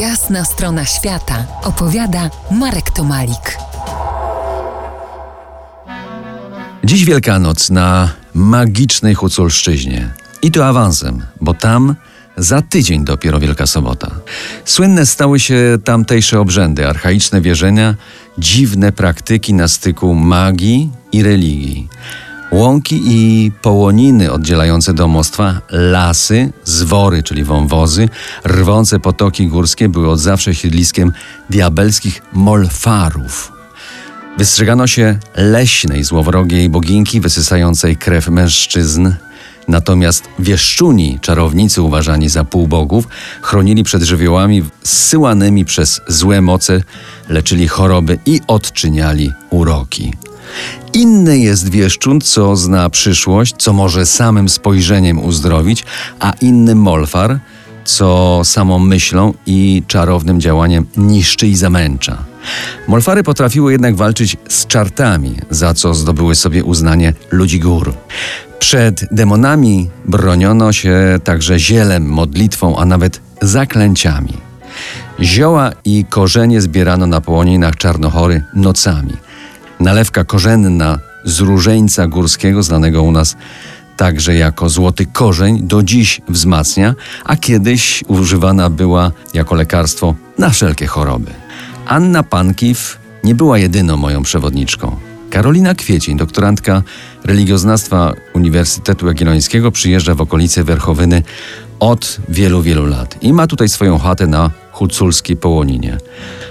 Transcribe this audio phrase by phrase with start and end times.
[0.00, 3.58] Jasna strona świata opowiada Marek Tomalik.
[6.84, 10.10] Dziś Wielkanoc na magicznej Huculszczyźnie.
[10.42, 11.94] I to awansem, bo tam
[12.36, 14.10] za tydzień dopiero Wielka Sobota.
[14.64, 17.94] Słynne stały się tamtejsze obrzędy, archaiczne wierzenia,
[18.38, 21.88] dziwne praktyki na styku magii i religii.
[22.52, 28.08] Łąki i połoniny oddzielające domostwa, lasy, zwory, czyli wąwozy,
[28.44, 31.12] rwące potoki górskie były od zawsze siedliskiem
[31.50, 33.52] diabelskich molfarów.
[34.38, 39.12] Wystrzegano się leśnej, złowrogiej boginki wysysającej krew mężczyzn,
[39.68, 43.08] Natomiast wieszczuni, czarownicy uważani za półbogów,
[43.42, 46.80] chronili przed żywiołami zsyłanymi przez złe moce,
[47.28, 50.12] leczyli choroby i odczyniali uroki.
[50.92, 55.84] Inny jest wieszczun, co zna przyszłość, co może samym spojrzeniem uzdrowić,
[56.20, 57.38] a inny molfar,
[57.84, 62.24] co samą myślą i czarownym działaniem niszczy i zamęcza.
[62.88, 67.94] Molfary potrafiły jednak walczyć z czartami, za co zdobyły sobie uznanie ludzi gór.
[68.58, 74.32] Przed demonami broniono się także zielem, modlitwą, a nawet zaklęciami.
[75.20, 79.12] Zioła i korzenie zbierano na połoninach Czarnochory nocami.
[79.80, 83.36] Nalewka korzenna z różeńca górskiego, znanego u nas
[83.96, 90.86] także jako złoty korzeń, do dziś wzmacnia, a kiedyś używana była jako lekarstwo na wszelkie
[90.86, 91.30] choroby.
[91.86, 94.96] Anna Pankiw nie była jedyną moją przewodniczką.
[95.30, 96.82] Karolina Kwiecień, doktorantka
[97.24, 101.22] religioznawstwa Uniwersytetu Jagiellońskiego, przyjeżdża w okolice Werchowyny
[101.80, 105.98] od wielu, wielu lat i ma tutaj swoją chatę na huculskiej Połoninie.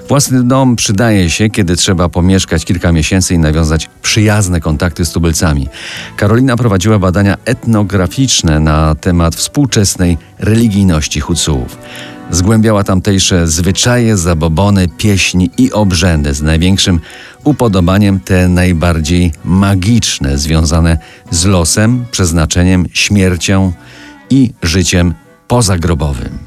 [0.08, 5.67] Własny dom przydaje się, kiedy trzeba pomieszkać kilka miesięcy i nawiązać przyjazne kontakty z tubylcami.
[6.17, 11.78] Karolina prowadziła badania etnograficzne na temat współczesnej religijności Hucułów.
[12.32, 17.00] Zgłębiała tamtejsze zwyczaje, zabobony, pieśni i obrzędy z największym
[17.44, 20.98] upodobaniem te najbardziej magiczne, związane
[21.32, 23.73] z losem, przeznaczeniem, śmiercią
[24.30, 25.14] i życiem
[25.48, 26.45] pozagrobowym.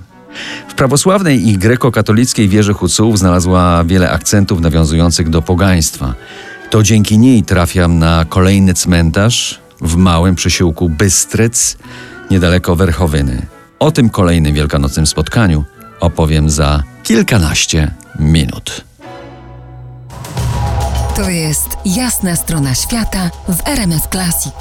[0.79, 6.15] Prawosławnej i grekokatolickiej wierze Hucułów znalazła wiele akcentów nawiązujących do pogaństwa.
[6.71, 11.77] To dzięki niej trafiam na kolejny cmentarz w małym przysiłku Bystrec,
[12.31, 13.47] niedaleko Werchowyny.
[13.79, 15.65] O tym kolejnym wielkanocnym spotkaniu
[16.01, 18.85] opowiem za kilkanaście minut.
[21.17, 24.55] To jest jasna strona świata w RMS Classic.